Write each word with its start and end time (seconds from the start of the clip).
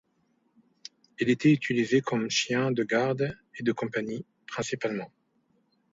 Ils 1.19 1.29
étaient 1.29 1.51
utilisés 1.53 2.01
comme 2.01 2.27
chien 2.27 2.71
de 2.71 2.83
garde 2.83 3.37
et 3.59 3.61
de 3.61 3.71
compagnie, 3.71 4.25
principalement. 4.47 5.11